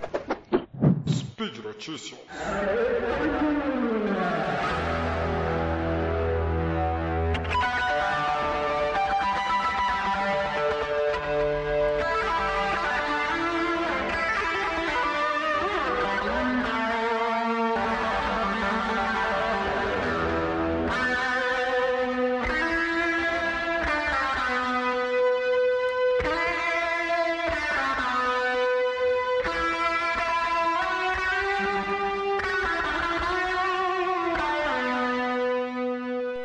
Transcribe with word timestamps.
Speed 1.07 1.57
Notícias. 1.63 2.19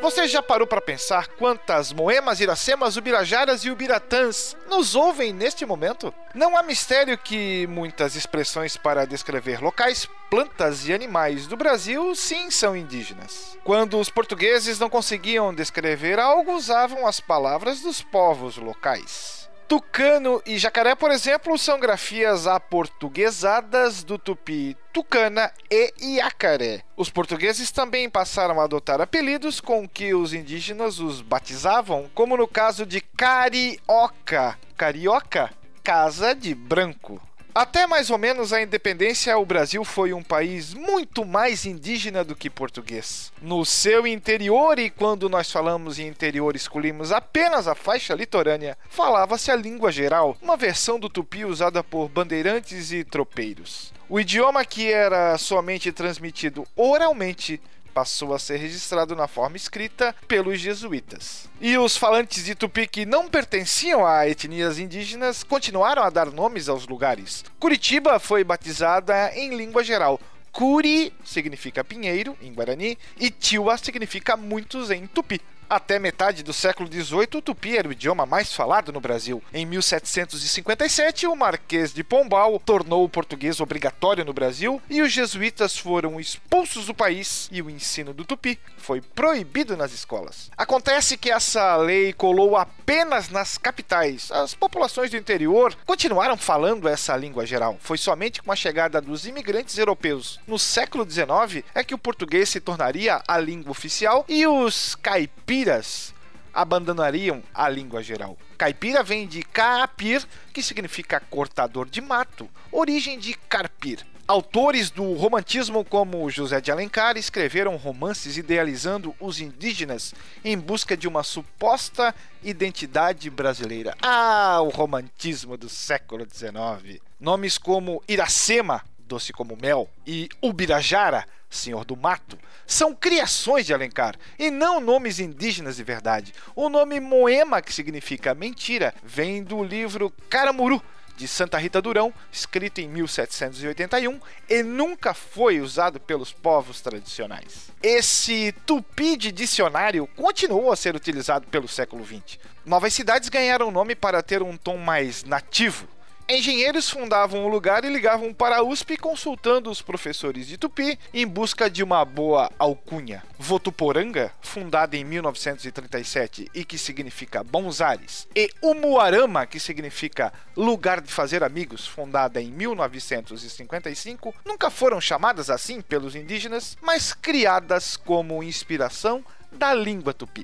Você 0.05 0.27
já 0.27 0.39
parou 0.39 0.67
para 0.67 0.79
pensar 0.79 1.29
quantas 1.29 1.91
moemas, 1.91 2.39
iracemas, 2.39 2.95
ubirajaras 2.95 3.65
e 3.65 3.71
ubiratãs 3.71 4.55
nos 4.69 4.93
ouvem 4.93 5.33
neste 5.33 5.65
momento? 5.65 6.13
Não 6.31 6.55
há 6.55 6.61
mistério 6.61 7.17
que 7.17 7.65
muitas 7.65 8.15
expressões 8.15 8.77
para 8.77 9.07
descrever 9.07 9.59
locais, 9.59 10.07
plantas 10.29 10.87
e 10.87 10.93
animais 10.93 11.47
do 11.47 11.57
Brasil 11.57 12.13
sim 12.13 12.51
são 12.51 12.77
indígenas. 12.77 13.57
Quando 13.63 13.99
os 13.99 14.11
portugueses 14.11 14.77
não 14.77 14.91
conseguiam 14.91 15.51
descrever 15.51 16.19
algo, 16.19 16.53
usavam 16.53 17.07
as 17.07 17.19
palavras 17.19 17.81
dos 17.81 18.03
povos 18.03 18.57
locais. 18.57 19.44
Tucano 19.67 20.41
e 20.45 20.59
jacaré, 20.59 20.93
por 20.93 21.09
exemplo, 21.09 21.57
são 21.57 21.79
grafias 21.79 22.45
aportuguesadas 22.45 24.03
do 24.03 24.19
tupi 24.19 24.77
tucana 24.93 25.51
e 25.71 25.91
iacaré. 26.15 26.83
Os 26.95 27.09
portugueses 27.09 27.71
também 27.71 28.09
passaram 28.09 28.61
a 28.61 28.63
adotar 28.63 29.01
apelidos 29.01 29.59
com 29.59 29.89
que 29.89 30.13
os 30.13 30.33
indígenas 30.33 30.99
os 30.99 31.19
batizavam, 31.19 32.09
como 32.13 32.37
no 32.37 32.47
caso 32.47 32.85
de 32.85 33.01
carioca. 33.01 34.57
Carioca? 34.77 35.51
Casa 35.83 36.35
de 36.35 36.53
branco. 36.53 37.19
Até 37.55 37.87
mais 37.87 38.09
ou 38.09 38.17
menos 38.17 38.51
a 38.51 38.61
independência, 38.61 39.37
o 39.37 39.45
Brasil 39.45 39.85
foi 39.85 40.11
um 40.11 40.21
país 40.21 40.73
muito 40.73 41.23
mais 41.23 41.65
indígena 41.65 42.21
do 42.21 42.35
que 42.35 42.49
português. 42.49 43.31
No 43.41 43.63
seu 43.63 44.05
interior, 44.05 44.77
e 44.77 44.89
quando 44.89 45.29
nós 45.29 45.49
falamos 45.49 45.97
em 45.97 46.05
interior 46.05 46.53
escolhemos 46.53 47.13
apenas 47.13 47.65
a 47.65 47.73
faixa 47.73 48.13
litorânea, 48.13 48.77
falava-se 48.89 49.51
a 49.51 49.55
língua 49.55 49.89
geral, 49.89 50.35
uma 50.41 50.57
versão 50.57 50.99
do 50.99 51.07
tupi 51.07 51.45
usada 51.45 51.81
por 51.81 52.09
bandeirantes 52.09 52.91
e 52.91 53.05
tropeiros. 53.05 53.93
O 54.09 54.19
idioma 54.19 54.65
que 54.65 54.91
era 54.91 55.37
somente 55.37 55.93
transmitido 55.93 56.67
oralmente 56.75 57.61
passou 57.95 58.33
a 58.33 58.39
ser 58.39 58.57
registrado 58.57 59.15
na 59.15 59.25
forma 59.25 59.55
escrita 59.55 60.13
pelos 60.27 60.59
jesuítas. 60.59 61.49
E 61.61 61.77
os 61.77 61.95
falantes 61.95 62.43
de 62.43 62.53
tupi 62.53 62.85
que 62.85 63.05
não 63.05 63.29
pertenciam 63.29 64.05
a 64.05 64.27
etnias 64.27 64.77
indígenas 64.77 65.45
continuaram 65.45 66.03
a 66.03 66.09
dar 66.09 66.29
nomes 66.29 66.67
aos 66.67 66.85
lugares. 66.85 67.45
Curitiba 67.57 68.19
foi 68.19 68.43
batizada 68.43 69.31
em 69.33 69.55
língua 69.55 69.81
geral. 69.81 70.19
Curi 70.51 71.13
significa 71.23 71.83
pinheiro 71.85 72.37
em 72.41 72.53
guarani 72.53 72.97
e 73.17 73.29
Tiwa 73.29 73.77
significa 73.77 74.35
muitos 74.35 74.91
em 74.91 75.07
tupi. 75.07 75.41
Até 75.69 75.97
metade 75.97 76.43
do 76.43 76.53
século 76.53 76.87
XVIII, 76.91 77.37
o 77.37 77.41
tupi 77.41 77.77
era 77.77 77.87
o 77.87 77.91
idioma 77.91 78.25
mais 78.25 78.53
falado 78.53 78.91
no 78.91 79.01
Brasil. 79.01 79.41
Em 79.53 79.65
1757, 79.65 81.25
o 81.25 81.35
Marquês 81.35 81.93
de 81.93 82.03
Pombal 82.03 82.59
tornou 82.59 83.03
o 83.03 83.09
português 83.09 83.59
obrigatório 83.59 84.23
no 84.23 84.33
Brasil 84.33 84.81
e 84.89 85.01
os 85.01 85.11
jesuítas 85.11 85.77
foram 85.77 86.19
expulsos 86.19 86.85
do 86.85 86.93
país 86.93 87.49
e 87.51 87.61
o 87.61 87.69
ensino 87.69 88.13
do 88.13 88.23
tupi 88.23 88.59
foi 88.77 89.01
proibido 89.01 89.75
nas 89.75 89.91
escolas. 89.91 90.51
Acontece 90.55 91.17
que 91.17 91.31
essa 91.31 91.75
lei 91.77 92.13
colou 92.13 92.55
apenas 92.55 93.29
nas 93.29 93.57
capitais. 93.57 94.31
As 94.31 94.53
populações 94.53 95.09
do 95.09 95.17
interior 95.17 95.75
continuaram 95.85 96.37
falando 96.37 96.87
essa 96.87 97.15
língua 97.17 97.45
geral. 97.45 97.77
Foi 97.79 97.97
somente 97.97 98.41
com 98.43 98.51
a 98.51 98.55
chegada 98.55 99.01
dos 99.01 99.25
imigrantes 99.25 99.77
europeus 99.77 100.39
no 100.47 100.59
século 100.59 101.09
XIX 101.09 101.63
é 101.73 101.83
que 101.83 101.93
o 101.93 101.97
português 101.97 102.49
se 102.49 102.59
tornaria 102.59 103.21
a 103.27 103.37
língua 103.39 103.71
oficial 103.71 104.25
e 104.27 104.45
os 104.45 104.95
caipiras 104.95 105.54
caipiras 105.55 106.13
abandonariam 106.53 107.41
a 107.53 107.69
língua 107.69 108.03
geral. 108.03 108.37
Caipira 108.57 109.01
vem 109.01 109.25
de 109.25 109.41
caapir, 109.41 110.25
que 110.53 110.61
significa 110.61 111.19
cortador 111.19 111.89
de 111.89 112.01
mato, 112.01 112.49
origem 112.71 113.17
de 113.17 113.33
carpir. 113.33 114.05
Autores 114.27 114.89
do 114.89 115.13
romantismo 115.13 115.85
como 115.85 116.29
José 116.29 116.59
de 116.59 116.71
Alencar 116.71 117.15
escreveram 117.15 117.75
romances 117.75 118.37
idealizando 118.37 119.15
os 119.19 119.39
indígenas 119.39 120.13
em 120.43 120.57
busca 120.57 120.97
de 120.97 121.07
uma 121.07 121.23
suposta 121.23 122.13
identidade 122.43 123.29
brasileira. 123.29 123.95
Ah, 124.01 124.59
o 124.61 124.69
romantismo 124.69 125.55
do 125.55 125.69
século 125.69 126.25
XIX. 126.25 126.99
Nomes 127.19 127.57
como 127.57 128.01
Iracema, 128.07 128.83
doce 128.99 129.31
como 129.31 129.55
mel, 129.55 129.89
e 130.07 130.27
Ubirajara, 130.41 131.25
Senhor 131.55 131.85
do 131.85 131.95
Mato, 131.95 132.37
são 132.67 132.93
criações 132.93 133.65
de 133.65 133.73
Alencar 133.73 134.15
e 134.37 134.51
não 134.51 134.79
nomes 134.79 135.19
indígenas 135.19 135.77
de 135.77 135.83
verdade. 135.83 136.33
O 136.55 136.69
nome 136.69 136.99
Moema, 136.99 137.61
que 137.61 137.73
significa 137.73 138.35
mentira, 138.35 138.93
vem 139.03 139.43
do 139.43 139.63
livro 139.63 140.11
Caramuru, 140.29 140.81
de 141.17 141.27
Santa 141.27 141.57
Rita 141.57 141.81
Durão, 141.81 142.13
escrito 142.31 142.79
em 142.79 142.87
1781 142.89 144.19
e 144.49 144.63
nunca 144.63 145.13
foi 145.13 145.61
usado 145.61 145.99
pelos 145.99 146.31
povos 146.31 146.81
tradicionais. 146.81 147.71
Esse 147.81 148.53
tupi 148.65 149.15
de 149.15 149.31
dicionário 149.31 150.07
continuou 150.15 150.71
a 150.71 150.75
ser 150.75 150.95
utilizado 150.95 151.47
pelo 151.47 151.67
século 151.67 152.05
XX. 152.05 152.37
Novas 152.65 152.93
cidades 152.93 153.29
ganharam 153.29 153.71
nome 153.71 153.95
para 153.95 154.21
ter 154.21 154.41
um 154.41 154.57
tom 154.57 154.77
mais 154.77 155.23
nativo, 155.23 155.87
Engenheiros 156.27 156.89
fundavam 156.89 157.45
o 157.45 157.47
lugar 157.47 157.85
e 157.85 157.89
ligavam 157.89 158.33
para 158.33 158.57
a 158.57 158.63
USP 158.63 158.97
consultando 158.97 159.69
os 159.69 159.79
professores 159.79 160.47
de 160.47 160.57
Tupi 160.57 160.97
em 161.13 161.27
busca 161.27 161.69
de 161.69 161.83
uma 161.83 162.03
boa 162.03 162.49
alcunha. 162.57 163.21
Votuporanga, 163.37 164.31
fundada 164.41 164.97
em 164.97 165.03
1937 165.03 166.49
e 166.51 166.65
que 166.65 166.79
significa 166.79 167.43
bons 167.43 167.79
ares, 167.79 168.27
e 168.35 168.49
Umuarama, 168.59 169.45
que 169.45 169.59
significa 169.59 170.33
lugar 170.57 170.99
de 170.99 171.13
fazer 171.13 171.43
amigos, 171.43 171.85
fundada 171.85 172.41
em 172.41 172.51
1955, 172.51 174.33
nunca 174.43 174.71
foram 174.71 174.99
chamadas 174.99 175.51
assim 175.51 175.79
pelos 175.79 176.15
indígenas, 176.15 176.75
mas 176.81 177.13
criadas 177.13 177.95
como 177.95 178.41
inspiração 178.41 179.23
da 179.51 179.75
língua 179.75 180.11
tupi. 180.11 180.43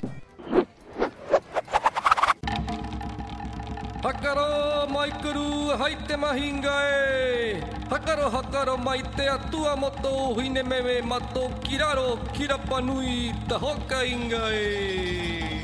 Hakaro 4.04 4.88
maikuru 4.94 5.78
haite 5.80 6.16
mahingae. 6.24 7.62
Hakaro 7.92 8.30
hakaro 8.36 8.78
maite 8.78 9.26
atua 9.36 9.76
moto 9.76 10.12
huine 10.36 10.64
meme 10.64 11.02
mato 11.02 11.44
kiraro 11.64 12.18
kirapanui 12.36 13.34
tahoka 13.48 14.00
ingae. 14.06 15.62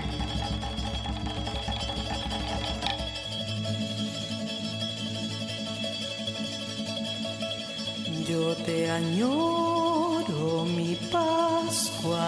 Yo 8.29 8.53
te 8.65 8.77
añoro 8.91 10.65
mi 10.75 10.95
Pascua 11.11 12.27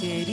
querida. 0.00 0.31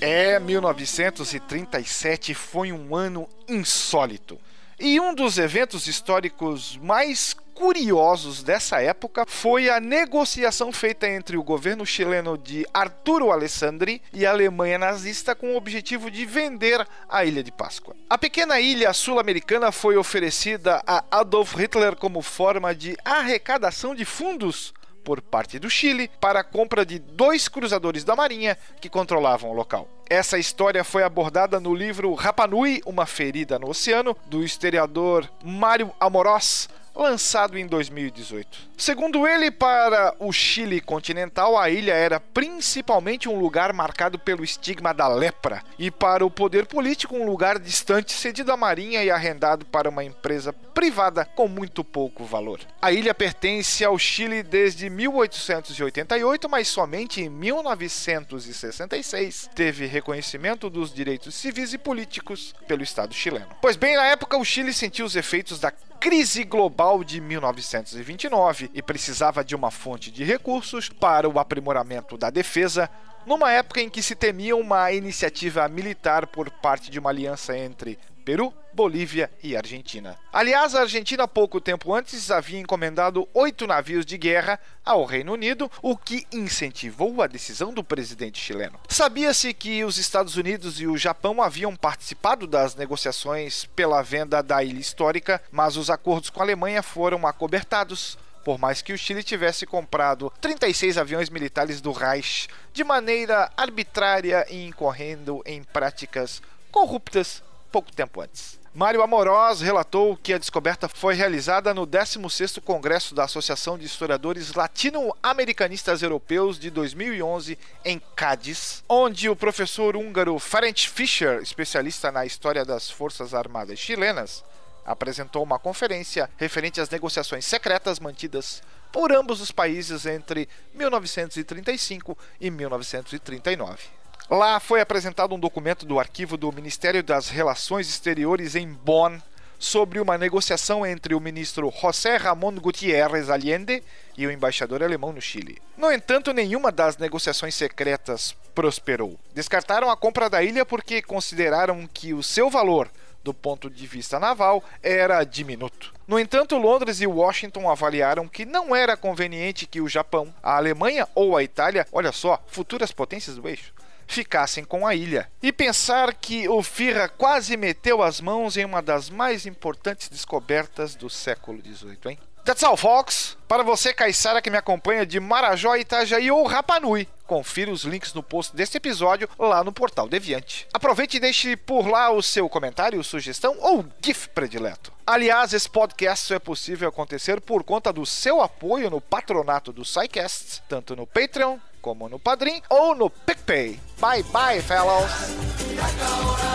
É, 0.00 0.40
1937 0.40 2.32
foi 2.32 2.72
um 2.72 2.96
ano 2.96 3.28
insólito. 3.46 4.38
E 4.78 4.98
um 4.98 5.14
dos 5.14 5.36
eventos 5.36 5.86
históricos 5.86 6.78
mais 6.78 7.36
curiosos 7.54 8.42
dessa 8.42 8.80
época 8.80 9.26
foi 9.28 9.68
a 9.68 9.78
negociação 9.78 10.72
feita 10.72 11.06
entre 11.06 11.36
o 11.36 11.42
governo 11.42 11.84
chileno 11.84 12.38
de 12.38 12.66
Arturo 12.72 13.30
Alessandri 13.30 14.00
e 14.10 14.24
a 14.24 14.30
Alemanha 14.30 14.78
nazista 14.78 15.34
com 15.34 15.52
o 15.52 15.56
objetivo 15.56 16.10
de 16.10 16.24
vender 16.24 16.88
a 17.06 17.22
Ilha 17.22 17.42
de 17.42 17.52
Páscoa. 17.52 17.94
A 18.08 18.16
pequena 18.16 18.58
ilha 18.58 18.94
sul-americana 18.94 19.70
foi 19.70 19.98
oferecida 19.98 20.82
a 20.86 21.04
Adolf 21.10 21.54
Hitler 21.54 21.94
como 21.94 22.22
forma 22.22 22.74
de 22.74 22.96
arrecadação 23.04 23.94
de 23.94 24.06
fundos 24.06 24.72
por 25.04 25.20
parte 25.20 25.58
do 25.58 25.70
Chile 25.70 26.10
para 26.20 26.40
a 26.40 26.44
compra 26.44 26.84
de 26.84 26.98
dois 26.98 27.48
cruzadores 27.48 28.04
da 28.04 28.16
Marinha 28.16 28.56
que 28.80 28.88
controlavam 28.88 29.50
o 29.50 29.54
local. 29.54 29.88
Essa 30.08 30.38
história 30.38 30.82
foi 30.82 31.04
abordada 31.04 31.60
no 31.60 31.72
livro 31.72 32.12
Rapanui, 32.14 32.82
Uma 32.84 33.06
Ferida 33.06 33.58
no 33.58 33.68
Oceano, 33.68 34.16
do 34.26 34.42
historiador 34.42 35.30
Mário 35.44 35.92
Amorós, 36.00 36.68
lançado 36.94 37.58
em 37.58 37.66
2018. 37.66 38.70
Segundo 38.76 39.26
ele, 39.26 39.50
para 39.50 40.14
o 40.18 40.30
Chile 40.32 40.80
continental, 40.80 41.58
a 41.58 41.68
ilha 41.68 41.92
era 41.92 42.18
principalmente 42.18 43.28
um 43.28 43.38
lugar 43.38 43.70
marcado 43.72 44.18
pelo 44.18 44.42
estigma 44.42 44.92
da 44.94 45.06
lepra, 45.08 45.62
e 45.78 45.90
para 45.90 46.24
o 46.24 46.30
poder 46.30 46.66
político, 46.66 47.14
um 47.14 47.26
lugar 47.26 47.58
distante 47.58 48.12
cedido 48.12 48.50
à 48.52 48.56
marinha 48.56 49.04
e 49.04 49.10
arrendado 49.10 49.66
para 49.66 49.88
uma 49.88 50.04
empresa 50.04 50.52
privada 50.52 51.24
com 51.24 51.48
muito 51.48 51.82
pouco 51.84 52.24
valor. 52.24 52.60
A 52.80 52.92
ilha 52.92 53.12
pertence 53.14 53.84
ao 53.84 53.98
Chile 53.98 54.42
desde 54.42 54.88
1888, 54.88 56.48
mas 56.48 56.68
somente 56.68 57.20
em 57.20 57.28
1966 57.28 59.50
teve 59.54 59.84
reconhecimento 59.86 60.70
dos 60.70 60.90
direitos 60.92 61.34
civis 61.34 61.74
e 61.74 61.78
políticos 61.78 62.54
pelo 62.66 62.82
Estado 62.82 63.14
chileno. 63.14 63.48
Pois 63.60 63.76
bem, 63.76 63.94
na 63.96 64.06
época, 64.06 64.38
o 64.38 64.44
Chile 64.44 64.72
sentiu 64.72 65.04
os 65.04 65.16
efeitos 65.16 65.60
da 65.60 65.70
crise 66.00 66.44
global 66.44 67.04
de 67.04 67.20
1929 67.20 68.70
e 68.72 68.80
precisava 68.80 69.44
de 69.44 69.54
uma 69.54 69.70
fonte 69.70 70.10
de 70.10 70.24
recursos 70.24 70.88
para 70.88 71.28
o 71.28 71.38
aprimoramento 71.38 72.16
da 72.16 72.30
defesa, 72.30 72.88
numa 73.26 73.52
época 73.52 73.82
em 73.82 73.90
que 73.90 74.02
se 74.02 74.14
temia 74.14 74.56
uma 74.56 74.90
iniciativa 74.92 75.68
militar 75.68 76.26
por 76.26 76.50
parte 76.50 76.90
de 76.90 76.98
uma 76.98 77.10
aliança 77.10 77.56
entre 77.56 77.98
Peru, 78.30 78.54
Bolívia 78.72 79.28
e 79.42 79.56
Argentina. 79.56 80.16
Aliás, 80.32 80.76
a 80.76 80.82
Argentina, 80.82 81.26
pouco 81.26 81.60
tempo 81.60 81.92
antes, 81.92 82.30
havia 82.30 82.60
encomendado 82.60 83.28
oito 83.34 83.66
navios 83.66 84.06
de 84.06 84.16
guerra 84.16 84.60
ao 84.84 85.04
Reino 85.04 85.32
Unido, 85.32 85.68
o 85.82 85.96
que 85.96 86.24
incentivou 86.32 87.20
a 87.20 87.26
decisão 87.26 87.74
do 87.74 87.82
presidente 87.82 88.38
chileno. 88.38 88.78
Sabia-se 88.88 89.52
que 89.52 89.84
os 89.84 89.98
Estados 89.98 90.36
Unidos 90.36 90.80
e 90.80 90.86
o 90.86 90.96
Japão 90.96 91.42
haviam 91.42 91.74
participado 91.74 92.46
das 92.46 92.76
negociações 92.76 93.64
pela 93.74 94.00
venda 94.00 94.40
da 94.44 94.62
ilha 94.62 94.78
histórica, 94.78 95.42
mas 95.50 95.76
os 95.76 95.90
acordos 95.90 96.30
com 96.30 96.38
a 96.38 96.44
Alemanha 96.44 96.84
foram 96.84 97.26
acobertados 97.26 98.16
por 98.44 98.60
mais 98.60 98.80
que 98.80 98.92
o 98.92 98.96
Chile 98.96 99.24
tivesse 99.24 99.66
comprado 99.66 100.32
36 100.40 100.96
aviões 100.96 101.28
militares 101.28 101.80
do 101.80 101.90
Reich 101.90 102.48
de 102.72 102.84
maneira 102.84 103.50
arbitrária 103.56 104.46
e 104.48 104.64
incorrendo 104.66 105.42
em 105.44 105.64
práticas 105.64 106.40
corruptas 106.70 107.42
pouco 107.70 107.92
tempo 107.92 108.20
antes. 108.20 108.58
Mário 108.72 109.02
Amorós 109.02 109.60
relatou 109.60 110.16
que 110.16 110.32
a 110.32 110.38
descoberta 110.38 110.88
foi 110.88 111.14
realizada 111.14 111.74
no 111.74 111.84
16º 111.84 112.60
Congresso 112.60 113.16
da 113.16 113.24
Associação 113.24 113.76
de 113.76 113.84
Historiadores 113.84 114.54
Latino-Americanistas 114.54 116.02
Europeus 116.02 116.56
de 116.56 116.70
2011 116.70 117.58
em 117.84 118.00
Cádiz, 118.14 118.84
onde 118.88 119.28
o 119.28 119.34
professor 119.34 119.96
húngaro 119.96 120.38
Ferenc 120.38 120.88
Fischer, 120.88 121.42
especialista 121.42 122.12
na 122.12 122.24
história 122.24 122.64
das 122.64 122.88
Forças 122.88 123.34
Armadas 123.34 123.78
chilenas, 123.78 124.44
apresentou 124.84 125.42
uma 125.42 125.58
conferência 125.58 126.30
referente 126.36 126.80
às 126.80 126.90
negociações 126.90 127.44
secretas 127.44 127.98
mantidas 127.98 128.62
por 128.92 129.12
ambos 129.12 129.40
os 129.40 129.50
países 129.50 130.06
entre 130.06 130.48
1935 130.74 132.16
e 132.40 132.50
1939. 132.50 133.99
Lá 134.30 134.60
foi 134.60 134.80
apresentado 134.80 135.34
um 135.34 135.40
documento 135.40 135.84
do 135.84 135.98
arquivo 135.98 136.36
do 136.36 136.52
Ministério 136.52 137.02
das 137.02 137.28
Relações 137.28 137.88
Exteriores 137.88 138.54
em 138.54 138.68
Bonn 138.68 139.18
sobre 139.58 139.98
uma 139.98 140.16
negociação 140.16 140.86
entre 140.86 141.16
o 141.16 141.20
ministro 141.20 141.68
José 141.82 142.16
Ramón 142.16 142.54
Gutiérrez 142.54 143.28
Allende 143.28 143.82
e 144.16 144.24
o 144.28 144.30
embaixador 144.30 144.84
alemão 144.84 145.12
no 145.12 145.20
Chile. 145.20 145.60
No 145.76 145.90
entanto, 145.90 146.32
nenhuma 146.32 146.70
das 146.70 146.96
negociações 146.96 147.56
secretas 147.56 148.32
prosperou. 148.54 149.18
Descartaram 149.34 149.90
a 149.90 149.96
compra 149.96 150.30
da 150.30 150.40
ilha 150.44 150.64
porque 150.64 151.02
consideraram 151.02 151.84
que 151.92 152.14
o 152.14 152.22
seu 152.22 152.48
valor 152.48 152.88
do 153.24 153.34
ponto 153.34 153.68
de 153.68 153.84
vista 153.84 154.20
naval 154.20 154.62
era 154.80 155.24
diminuto. 155.24 155.92
No 156.06 156.20
entanto, 156.20 156.56
Londres 156.56 157.00
e 157.00 157.06
Washington 157.06 157.68
avaliaram 157.68 158.28
que 158.28 158.46
não 158.46 158.76
era 158.76 158.96
conveniente 158.96 159.66
que 159.66 159.80
o 159.80 159.88
Japão, 159.88 160.32
a 160.40 160.56
Alemanha 160.56 161.08
ou 161.16 161.36
a 161.36 161.42
Itália, 161.42 161.84
olha 161.90 162.12
só, 162.12 162.40
futuras 162.46 162.92
potências 162.92 163.34
do 163.34 163.48
eixo, 163.48 163.74
ficassem 164.10 164.64
com 164.64 164.86
a 164.86 164.94
ilha. 164.94 165.30
E 165.42 165.52
pensar 165.52 166.14
que 166.14 166.48
o 166.48 166.62
Firra 166.62 167.08
quase 167.08 167.56
meteu 167.56 168.02
as 168.02 168.20
mãos 168.20 168.56
em 168.56 168.64
uma 168.64 168.82
das 168.82 169.08
mais 169.08 169.46
importantes 169.46 170.08
descobertas 170.08 170.94
do 170.94 171.08
século 171.08 171.60
XVIII, 171.62 171.98
hein? 172.06 172.18
That's 172.44 172.62
all, 172.62 172.76
folks! 172.76 173.36
Para 173.46 173.62
você, 173.62 173.92
Caissara, 173.92 174.40
que 174.40 174.50
me 174.50 174.56
acompanha 174.56 175.04
de 175.04 175.20
Marajó, 175.20 175.76
Itajaí 175.76 176.30
ou 176.30 176.46
Rapanui, 176.46 177.06
confira 177.26 177.70
os 177.70 177.84
links 177.84 178.14
no 178.14 178.22
post 178.22 178.56
deste 178.56 178.78
episódio 178.78 179.28
lá 179.38 179.62
no 179.62 179.72
Portal 179.72 180.08
Deviante. 180.08 180.66
Aproveite 180.72 181.18
e 181.18 181.20
deixe 181.20 181.54
por 181.54 181.86
lá 181.86 182.10
o 182.10 182.22
seu 182.22 182.48
comentário, 182.48 183.04
sugestão 183.04 183.56
ou 183.60 183.84
GIF 184.02 184.28
predileto. 184.30 184.92
Aliás, 185.06 185.52
esse 185.52 185.68
podcast 185.68 186.26
só 186.26 186.34
é 186.34 186.38
possível 186.38 186.88
acontecer 186.88 187.40
por 187.40 187.62
conta 187.62 187.92
do 187.92 188.06
seu 188.06 188.40
apoio 188.40 188.88
no 188.88 189.00
patronato 189.00 189.72
do 189.72 189.84
SciCast, 189.84 190.62
tanto 190.68 190.96
no 190.96 191.06
Patreon 191.06 191.58
como 191.80 192.08
no 192.08 192.18
Padrim 192.18 192.60
ou 192.68 192.94
no 192.94 193.10
PicPay. 193.10 193.78
Bye 194.00 194.22
bye, 194.32 194.60
fellows! 194.62 196.49